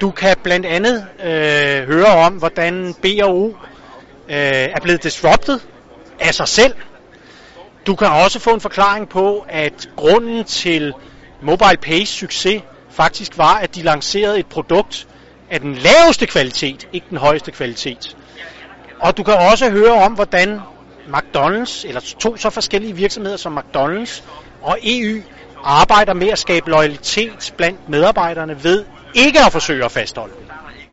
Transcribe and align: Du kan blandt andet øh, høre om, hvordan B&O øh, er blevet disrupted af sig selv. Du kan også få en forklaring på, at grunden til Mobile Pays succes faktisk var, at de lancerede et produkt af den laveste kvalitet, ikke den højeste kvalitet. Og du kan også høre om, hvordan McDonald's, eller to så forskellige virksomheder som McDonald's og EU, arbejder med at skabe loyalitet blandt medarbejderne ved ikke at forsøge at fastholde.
Du 0.00 0.10
kan 0.10 0.36
blandt 0.42 0.66
andet 0.66 1.06
øh, 1.24 1.86
høre 1.86 2.06
om, 2.06 2.32
hvordan 2.32 2.94
B&O 3.02 3.46
øh, 3.48 3.54
er 4.28 4.80
blevet 4.82 5.02
disrupted 5.02 5.60
af 6.20 6.34
sig 6.34 6.48
selv. 6.48 6.74
Du 7.86 7.94
kan 7.94 8.08
også 8.08 8.38
få 8.38 8.50
en 8.50 8.60
forklaring 8.60 9.08
på, 9.08 9.46
at 9.48 9.88
grunden 9.96 10.44
til 10.44 10.94
Mobile 11.42 11.76
Pays 11.82 12.08
succes 12.08 12.62
faktisk 12.90 13.38
var, 13.38 13.54
at 13.58 13.74
de 13.74 13.82
lancerede 13.82 14.38
et 14.38 14.46
produkt 14.46 15.06
af 15.50 15.60
den 15.60 15.74
laveste 15.74 16.26
kvalitet, 16.26 16.88
ikke 16.92 17.06
den 17.10 17.18
højeste 17.18 17.52
kvalitet. 17.52 18.16
Og 19.00 19.16
du 19.16 19.22
kan 19.22 19.34
også 19.34 19.70
høre 19.70 19.92
om, 19.92 20.12
hvordan 20.12 20.60
McDonald's, 21.08 21.88
eller 21.88 22.00
to 22.18 22.36
så 22.36 22.50
forskellige 22.50 22.96
virksomheder 22.96 23.36
som 23.36 23.58
McDonald's 23.58 24.22
og 24.62 24.78
EU, 24.82 25.22
arbejder 25.64 26.12
med 26.12 26.28
at 26.28 26.38
skabe 26.38 26.70
loyalitet 26.70 27.54
blandt 27.56 27.88
medarbejderne 27.88 28.64
ved 28.64 28.84
ikke 29.14 29.40
at 29.40 29.52
forsøge 29.52 29.84
at 29.84 29.92
fastholde. 29.92 30.34